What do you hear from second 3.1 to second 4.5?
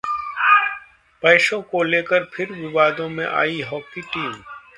I hockey team